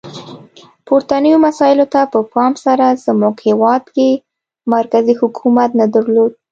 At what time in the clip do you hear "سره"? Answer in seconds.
2.65-2.85